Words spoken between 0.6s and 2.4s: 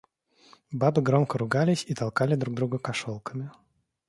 Бабы громко ругались и толкали